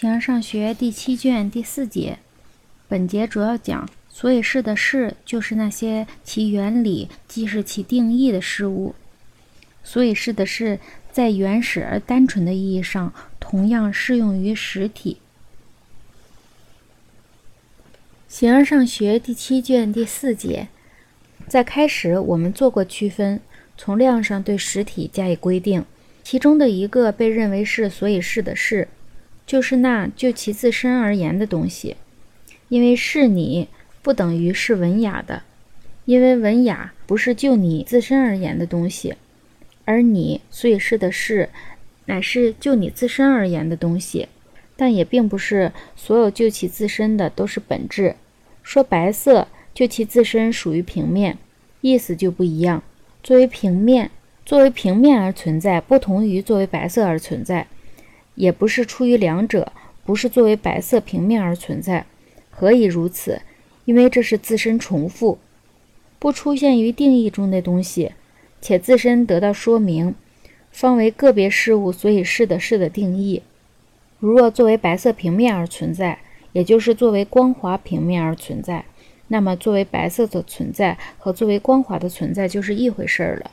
[0.00, 2.20] 形而上学第七卷第四节，
[2.86, 8.94] 本节主要讲所以是的是，就是那些其原理既是其定义的事物。
[9.82, 10.78] 所以是的是，
[11.10, 15.16] 在原始而单纯的意义上，同样适用于实体。
[18.28, 20.68] 形而上学第七卷第四节，
[21.48, 23.40] 在开始我们做过区分，
[23.76, 25.84] 从量上对实体加以规定，
[26.22, 28.86] 其中的一个被认为是所以是的是。
[29.48, 31.96] 就是那就其自身而言的东西，
[32.68, 33.66] 因为是你
[34.02, 35.42] 不等于是文雅的，
[36.04, 39.14] 因为文雅不是就你自身而言的东西，
[39.86, 41.48] 而你所以是的是，
[42.04, 44.28] 乃是就你自身而言的东西，
[44.76, 48.16] 但也并不是所有就其自身的都是本质。
[48.62, 51.38] 说白色就其自身属于平面，
[51.80, 52.82] 意思就不一样。
[53.22, 54.10] 作为平面，
[54.44, 57.66] 作为平面而存在，不同于作为白色而存在。
[58.38, 59.72] 也不是出于两者，
[60.04, 62.06] 不是作为白色平面而存在。
[62.50, 63.42] 何以如此？
[63.84, 65.38] 因为这是自身重复，
[66.20, 68.12] 不出现于定义中的东西，
[68.60, 70.14] 且自身得到说明，
[70.70, 73.42] 方为个别事物所以是的是的定义。
[74.20, 76.20] 如若作为白色平面而存在，
[76.52, 78.84] 也就是作为光滑平面而存在，
[79.26, 83.50] 那么作为白色的存在和作为光滑的存在就是一回事儿了。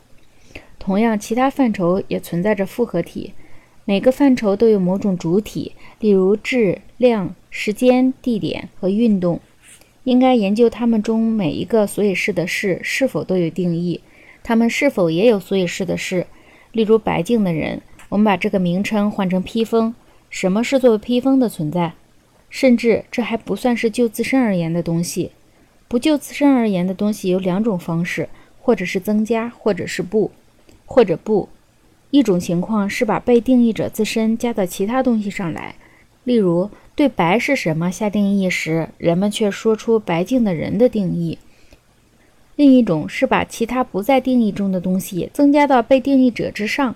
[0.77, 3.33] 同样，其他范畴也存在着复合体。
[3.87, 9.39] 每个范畴都有某种主体，例如质、量、时间、地点和运动。
[10.05, 14.01] 应该研究它们中每一个所以是的事是否都有定义，
[14.43, 16.25] 它们是否也有所以是的事。
[16.71, 19.93] 例如白净的人，我们把这个名称换成披风。
[20.31, 21.93] 什么是作为披风的存在？
[22.49, 25.31] 甚至这还不算是就自身而言的东西。
[25.87, 30.31] 不就自身而言的东西有两种方式，或者是增加，或者是不，
[30.85, 31.49] 或者不。
[32.15, 35.75] 一种情况是把被定义者自身加到其他东西上来，
[36.23, 41.37] 例如对白是什么下定义时，人们却说出白净的人的定义；
[42.55, 46.95] 另一种是把其他不在定义中的东西增加到被定义者之上。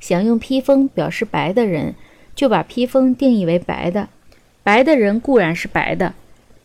[0.00, 1.94] 想用披风表示白的人，
[2.34, 4.08] 就把披风定义为白的。
[4.64, 6.14] 白的人固然是白的，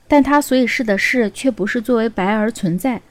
[0.08, 3.02] 但他所以是的事却不是作为白而存在。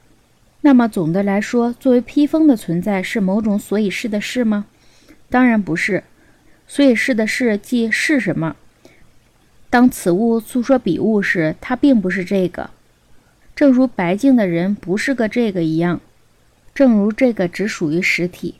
[0.62, 4.66] 那么总的来说，作为披风的存在是某种所以是的事吗？
[5.32, 6.04] 当然不是，
[6.68, 8.54] 所以是的是即是什么？
[9.70, 12.68] 当此物诉说彼物时，它并不是这个，
[13.56, 16.02] 正如白净的人不是个这个一样，
[16.74, 18.56] 正如这个只属于实体。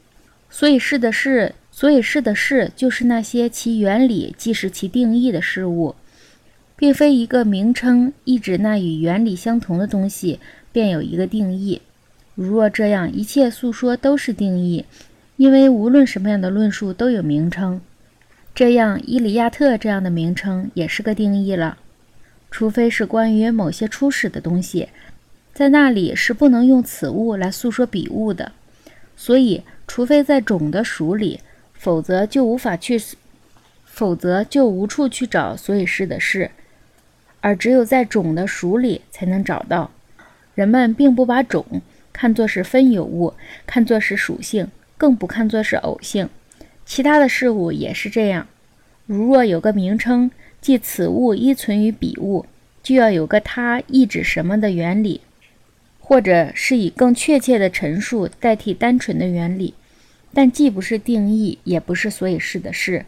[0.49, 5.95] 所以是的是，所以是的是，就是那些其原理即是其定义的事物，
[6.75, 10.41] 并非一个名称意指那与原理相同的东西
[10.73, 11.83] 便有一个定义。
[12.35, 14.87] 如若这样，一切诉说都是定义。
[15.43, 17.81] 因为无论什么样的论述都有名称，
[18.55, 21.79] 这样伊里亚特这样的名称也是个定义了。
[22.49, 24.91] 除非是关于某些初始的东西，
[25.53, 28.53] 在那里是不能用此物来诉说彼物的。
[29.17, 31.41] 所以，除非在种的属里，
[31.75, 32.97] 否则就无法去，
[33.85, 36.53] 否则就无处去找所以是的事，
[37.41, 39.91] 而只有在种的属里才能找到。
[40.55, 41.83] 人们并不把种
[42.13, 43.35] 看作是分有物，
[43.67, 44.69] 看作是属性。
[45.03, 46.29] 更不看作是偶性，
[46.87, 48.47] 其他的事物也是这样。
[49.05, 50.31] 如若有个名称，
[50.61, 52.47] 即此物依存于彼物，
[52.85, 55.21] 就要有个它意指什么的原理，
[55.99, 59.75] 或者是以更确切的陈述代替单纯的原理。
[60.33, 63.05] 但既不是定义，也不是所以是的事。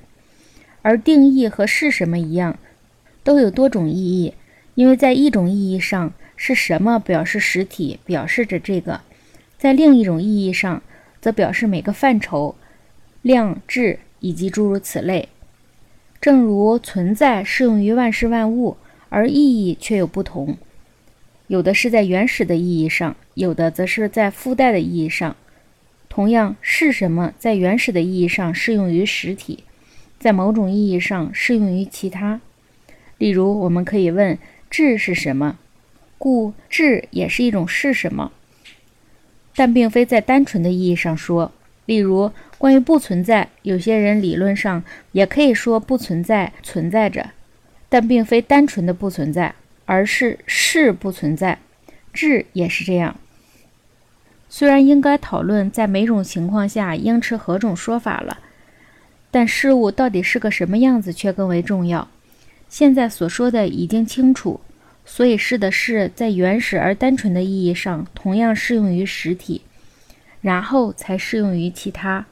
[0.82, 2.58] 而定义和是什么一样，
[3.22, 4.34] 都有多种意义，
[4.74, 9.02] 因为在一种意义上是什么表示实体，表示着这个；
[9.56, 10.82] 在另一种意义上。
[11.24, 12.54] 则表示每个范畴、
[13.22, 15.30] 量、质以及诸如此类。
[16.20, 18.76] 正如存在适用于万事万物，
[19.08, 20.58] 而意义却有不同，
[21.46, 25.34] 有的是在原始的意义上，有的则是在附带的意义上。
[26.10, 29.64] 同样是什么，在原始的意义上适用于实体，
[30.18, 32.42] 在某种意义上适用于其他。
[33.16, 34.38] 例如，我们可以问
[34.68, 35.56] 质是什么，
[36.18, 38.30] 故质也是一种是什么。
[39.56, 41.52] 但并非在单纯的意义上说，
[41.86, 47.30] 例如关于不存在，有些人理论上也可以说不存在存在着，
[47.88, 49.54] 但并非单纯的不存在，
[49.84, 51.58] 而是是不存在。
[52.12, 53.16] 质也是这样。
[54.48, 58.38] 虽然应该讨论在每种情况下应持何种说法了，
[59.30, 62.08] 但事物到底是个什么样子却更为重要。
[62.68, 64.60] 现在所说的已经清楚。
[65.04, 69.62] 所以是的是在原始而单纯的意义上同样适用于实体，
[70.40, 72.26] 然后才适用于其他。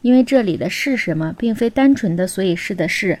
[0.00, 3.18] 因为这里的是什么，并非单纯的所以是的是，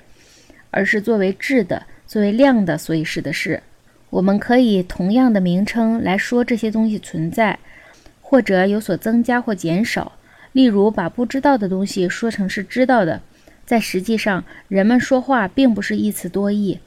[0.72, 3.62] 而是作为质的、作为量的所以是的是。
[4.10, 7.58] 我们可以同样的名称来说这些东西存在，
[8.20, 10.12] 或者有所增加或减少。
[10.52, 13.22] 例如，把不知道的东西说成是知道的，
[13.64, 16.78] 在实际上，人们说话并不是一词多义，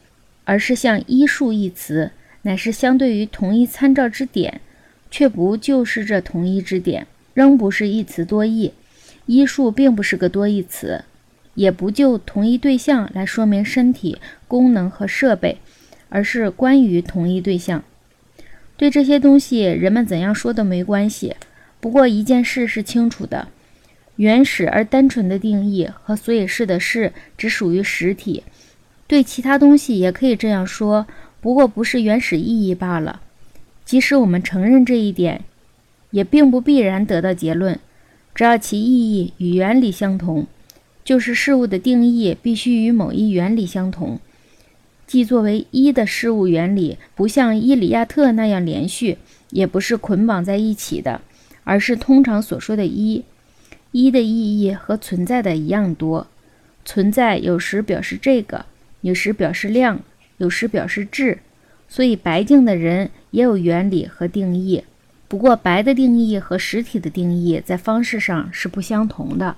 [0.46, 2.12] 而是像医术一词，
[2.44, 4.62] 乃是相对于同一参照之点，
[5.12, 8.72] 却不就是这同一之点，仍不是一词多义。
[9.26, 11.04] 医术并不是个多义词，
[11.56, 15.58] 也不就同一对象来说明身体功能和设备。
[16.08, 17.84] 而是关于同一对象，
[18.78, 21.36] 对这些东西人们怎样说都没关系。
[21.82, 23.50] 不过一件事是清楚的：
[24.16, 28.44] 原始而单纯的定义和所以是的事只属于实体。
[29.08, 31.06] 对其他东西也可以这样说，
[31.40, 33.22] 不过不是原始意义罢了。
[33.86, 35.44] 即使我们承认这一点，
[36.12, 37.80] 也并不必然得到结论。
[38.34, 40.48] 只要其意义与原理相同，
[41.04, 44.20] 就是事物的定义必须与某一原理相同。
[45.06, 49.20] 即作为一的事物原理，不像伊里亚特那样连续，
[49.52, 51.22] 也不是捆绑在一起的，
[51.64, 53.24] 而是通常所说的“一”。
[53.94, 56.28] 一的意义和存在的一样多。
[56.84, 58.66] 存在有时表示这个，
[59.06, 60.00] 有时表示量，
[60.38, 61.38] 有时表示质。
[61.88, 64.84] 所以白净的人也有原理和定义。
[65.28, 69.56] 不过白的定义和实体的定义在方式上是不相同的。